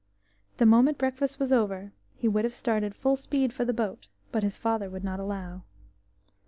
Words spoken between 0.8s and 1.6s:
breakfast was